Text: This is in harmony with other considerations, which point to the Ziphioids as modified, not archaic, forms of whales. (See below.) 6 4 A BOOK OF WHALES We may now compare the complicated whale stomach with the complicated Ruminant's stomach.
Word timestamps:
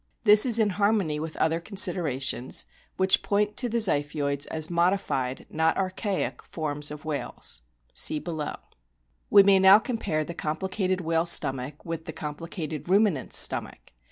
This 0.23 0.47
is 0.47 0.57
in 0.57 0.71
harmony 0.81 1.19
with 1.19 1.37
other 1.37 1.59
considerations, 1.59 2.65
which 2.97 3.21
point 3.21 3.55
to 3.57 3.69
the 3.69 3.77
Ziphioids 3.77 4.47
as 4.47 4.67
modified, 4.67 5.45
not 5.47 5.77
archaic, 5.77 6.41
forms 6.41 6.89
of 6.89 7.05
whales. 7.05 7.61
(See 7.93 8.17
below.) 8.17 8.53
6 8.57 8.57
4 8.57 8.57
A 8.57 8.57
BOOK 8.57 8.57
OF 8.57 8.65
WHALES 8.65 8.75
We 9.29 9.43
may 9.43 9.59
now 9.59 9.77
compare 9.77 10.23
the 10.23 10.33
complicated 10.33 11.01
whale 11.01 11.27
stomach 11.27 11.85
with 11.85 12.05
the 12.05 12.13
complicated 12.13 12.89
Ruminant's 12.89 13.37
stomach. 13.37 13.93